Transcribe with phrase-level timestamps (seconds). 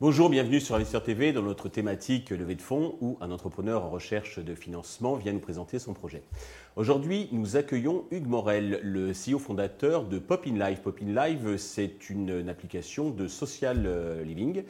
[0.00, 3.88] Bonjour, bienvenue sur Investisseur TV dans notre thématique levée de fonds où un entrepreneur en
[3.90, 6.24] recherche de financement vient nous présenter son projet.
[6.74, 10.80] Aujourd'hui, nous accueillons Hugues Morel, le CEO fondateur de Pop in Live.
[10.80, 14.64] Pop in Live, c'est une, application de social euh, living.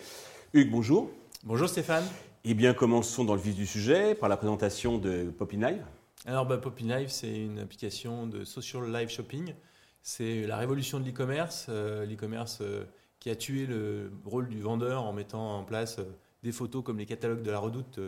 [0.52, 1.09] Hugues, bonjour.
[1.45, 2.04] Bonjour Stéphane.
[2.45, 5.82] Eh bien, commençons dans le vif du sujet par la présentation de Pop in Live.
[6.25, 9.54] Alors, bah, Pop in Live, c'est une application de social live shopping.
[10.03, 11.67] C'est la révolution de l'e-commerce.
[11.68, 12.58] Euh, l'e-commerce.
[12.61, 12.85] Euh,
[13.18, 16.04] qui a tué le rôle du vendeur en mettant en place euh,
[16.43, 18.00] des photos comme les catalogues de la redoute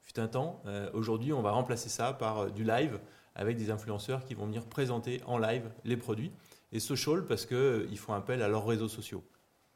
[0.00, 0.62] fut un temps.
[0.94, 2.98] Aujourd'hui, on va remplacer ça par du live
[3.34, 6.32] avec des influenceurs qui vont venir présenter en live les produits.
[6.72, 9.22] Et social parce qu'ils font appel à leurs réseaux sociaux.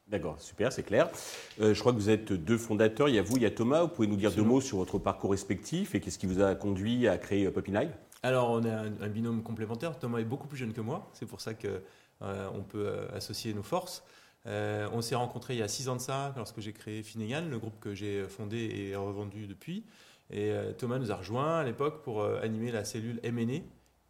[0.09, 1.11] D'accord, super, c'est clair.
[1.59, 3.11] je crois que vous êtes deux fondateurs.
[3.11, 3.83] Il y a vous, il y a Thomas.
[3.83, 6.55] Vous pouvez nous dire deux mots sur votre parcours respectif et qu'est-ce qui vous a
[6.55, 7.91] conduit à créer Popin Live?
[8.23, 9.99] Alors, on est un, binôme complémentaire.
[9.99, 11.11] Thomas est beaucoup plus jeune que moi.
[11.13, 14.03] C'est pour ça qu'on peut associer nos forces.
[14.47, 17.49] Euh, on s'est rencontrés il y a six ans de ça, lorsque j'ai créé Finnegan,
[17.49, 19.85] le groupe que j'ai fondé et revendu depuis.
[20.31, 23.61] Et euh, Thomas nous a rejoint à l'époque pour euh, animer la cellule M&A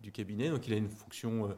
[0.01, 0.51] du cabinet.
[0.51, 1.55] Donc il a une fonction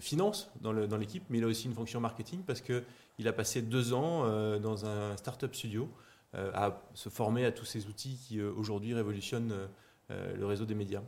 [0.00, 3.92] finance dans l'équipe, mais il a aussi une fonction marketing parce qu'il a passé deux
[3.92, 4.22] ans
[4.58, 5.88] dans un startup studio
[6.32, 9.54] à se former à tous ces outils qui aujourd'hui révolutionnent
[10.08, 11.02] le réseau des médias.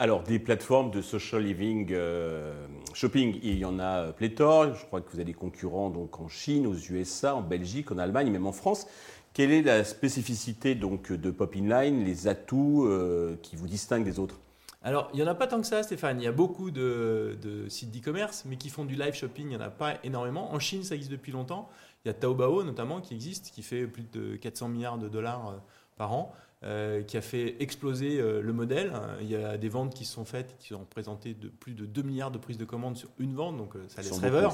[0.00, 4.72] Alors, des plateformes de social living euh, shopping, il y en a pléthore.
[4.76, 7.98] Je crois que vous avez des concurrents donc en Chine, aux USA, en Belgique, en
[7.98, 8.86] Allemagne, même en France.
[9.32, 14.20] Quelle est la spécificité donc de Pop Line, les atouts euh, qui vous distinguent des
[14.20, 14.38] autres?
[14.80, 16.20] Alors, il n'y en a pas tant que ça, Stéphane.
[16.20, 17.36] Il y a beaucoup de,
[17.68, 20.52] sites d'e-commerce, mais qui font du live shopping, il n'y en a pas énormément.
[20.52, 21.68] En Chine, ça existe depuis longtemps.
[22.04, 25.48] Il y a Taobao, notamment, qui existe, qui fait plus de 400 milliards de dollars
[25.48, 25.56] euh,
[25.96, 26.32] par an.
[26.64, 28.92] Euh, qui a fait exploser euh, le modèle.
[29.20, 31.86] Il y a des ventes qui se sont faites, qui ont représenté de plus de
[31.86, 34.52] 2 milliards de prises de commandes sur une vente, donc euh, ça laisse rêveur.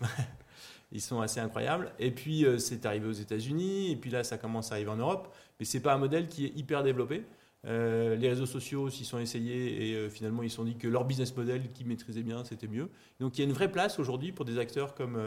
[0.92, 1.92] Ils sont assez incroyables.
[1.98, 5.34] Et puis c'est arrivé aux États-Unis, et puis là ça commence à arriver en Europe,
[5.58, 7.26] mais c'est pas un modèle qui est hyper développé.
[7.64, 11.34] Les réseaux sociaux s'y sont essayés et finalement ils se sont dit que leur business
[11.36, 12.90] model qu'ils maîtrisaient bien c'était mieux.
[13.20, 15.18] Donc il y a une vraie place aujourd'hui pour des acteurs comme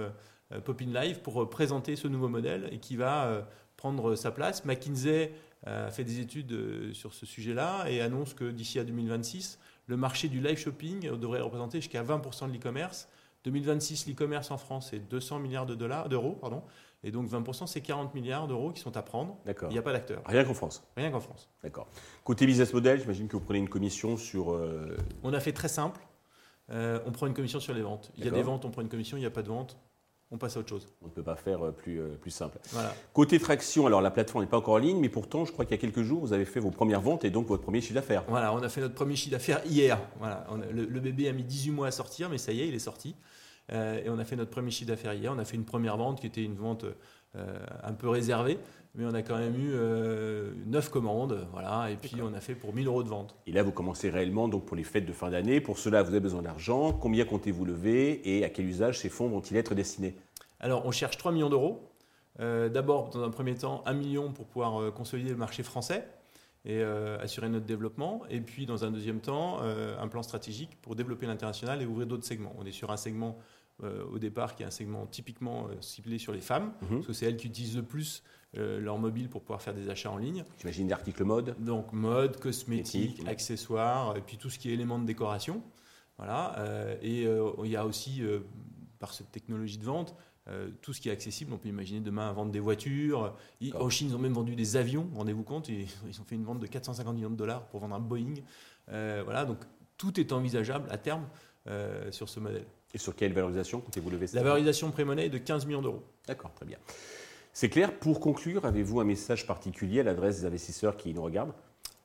[0.64, 4.66] Popin Live pour présenter ce nouveau modèle et qui va prendre sa place.
[4.66, 5.32] McKinsey
[5.66, 9.98] a fait des études euh, sur ce sujet-là et annonce que d'ici à 2026, le
[9.98, 13.08] marché du live shopping devrait représenter jusqu'à 20% de l'e-commerce.
[13.48, 16.64] 2026, l'e-commerce en France, c'est 200 milliards de dollars, d'euros, pardon.
[17.04, 19.38] Et donc 20%, c'est 40 milliards d'euros qui sont à prendre.
[19.46, 19.70] D'accord.
[19.70, 20.22] Il n'y a pas d'acteur.
[20.26, 20.84] Rien qu'en France.
[20.98, 21.50] Rien qu'en France.
[21.64, 21.88] D'accord.
[22.24, 24.54] Côté business model, j'imagine que vous prenez une commission sur.
[24.54, 26.02] Euh, on a fait très simple.
[26.70, 28.12] Euh, on prend une commission sur les ventes.
[28.18, 29.16] Il y a des ventes, on prend une commission.
[29.16, 29.78] Il n'y a pas de vente,
[30.32, 30.88] on passe à autre chose.
[31.02, 32.58] On ne peut pas faire euh, plus, euh, plus simple.
[33.14, 35.76] Côté traction, alors la plateforme n'est pas encore en ligne, mais pourtant, je crois qu'il
[35.76, 37.96] y a quelques jours, vous avez fait vos premières ventes et donc votre premier chiffre
[37.96, 38.24] d'affaires.
[38.28, 40.00] Voilà, on a fait notre premier chiffre d'affaires hier.
[40.20, 42.80] Voilà, le, bébé a mis 18 mois à sortir, mais ça y est, il est
[42.80, 43.16] sorti.
[43.72, 45.32] Euh, et on a fait notre premier chiffre d'affaires hier.
[45.34, 46.86] On a fait une première vente qui était une vente
[47.84, 48.58] un peu réservée,
[48.96, 49.76] mais on a quand même eu
[50.66, 51.48] 9 commandes.
[51.52, 53.36] Voilà, et puis on a fait pour 1000 euros de vente.
[53.46, 55.62] Et là, vous commencez réellement donc pour les fêtes de fin d'année.
[55.62, 56.94] Pour cela, vous avez besoin d'argent.
[56.94, 60.16] Combien comptez-vous lever et à quel usage ces fonds vont-ils être destinés?
[60.60, 61.88] Alors, on cherche 3 millions d'euros.
[62.40, 66.08] Euh, d'abord, dans un premier temps, 1 million pour pouvoir euh, consolider le marché français
[66.66, 68.24] et euh, assurer notre développement.
[68.30, 72.26] Et puis, dans un deuxième temps, un plan stratégique pour développer l'international et ouvrir d'autres
[72.26, 72.54] segments.
[72.58, 73.38] On est sur un segment
[73.84, 76.90] au départ qui est un segment typiquement ciblé sur les femmes, mhm.
[76.90, 78.24] parce que c'est elles qui utilisent le plus
[78.54, 80.44] leur mobile pour pouvoir faire des achats en ligne.
[80.60, 85.06] J'imagine d'articles mode Donc mode, cosmétiques, accessoires, et puis tout ce qui est éléments de
[85.06, 85.62] décoration.
[86.18, 86.56] Voilà.
[87.04, 88.24] et il y a aussi,
[88.98, 90.16] par cette technologie de vente,
[90.50, 91.52] euh, tout ce qui est accessible.
[91.52, 93.36] On peut imaginer demain vendre des voitures.
[93.74, 95.68] en Chine, ils ont même vendu des avions, rendez-vous compte.
[95.68, 95.88] Ils,
[96.22, 98.36] ont fait une vente de 450 millions de dollars pour vendre un Boeing.
[98.90, 99.58] Euh, voilà, donc
[99.98, 101.28] tout est envisageable à terme
[101.68, 102.66] euh, sur ce modèle.
[102.94, 106.04] Et sur quelle valorisation comptez-vous lever La valorisation pré-monnaie est de 15 millions d'euros.
[106.28, 106.78] D'accord, très bien.
[107.54, 107.94] C'est clair.
[107.94, 111.54] Pour conclure, avez-vous un message particulier à l'adresse des investisseurs qui nous regardent?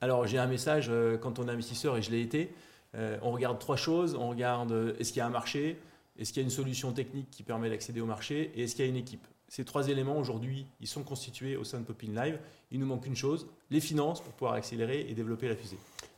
[0.01, 0.91] Alors, j'ai un message
[1.21, 2.53] quand on est investisseur et je l'ai été.
[2.95, 4.17] on regarde trois choses.
[4.17, 5.79] On regarde est-ce qu'il y a un marché?
[6.19, 8.53] Est-ce qu'il y a une solution technique qui permet d'accéder au marché?
[8.57, 9.27] Et est-ce qu'il y a une équipe?
[9.55, 12.39] Ces trois éléments, aujourd'hui, ils sont constitués au sein de Popin Live.
[12.71, 15.77] Il nous manque une chose, les finances pour pouvoir accélérer et développer la fusée.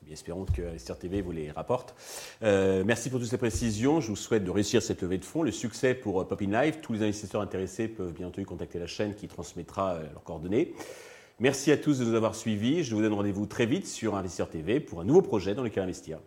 [0.09, 1.97] Espérons que Investir TV vous les rapporte.
[2.45, 4.01] Euh, merci pour toutes ces précisions.
[4.01, 5.43] Je vous souhaite de réussir cette levée de fonds.
[5.43, 6.79] Le succès pour euh, Popin Live.
[6.81, 10.73] Tous les investisseurs intéressés peuvent bien entendu contacter la chaîne qui transmettra euh, leurs coordonnées.
[11.41, 12.85] Merci à tous de nous avoir suivis.
[12.85, 15.83] Je vous donne rendez-vous très vite sur Investir TV pour un nouveau projet dans lequel
[15.83, 16.21] investir.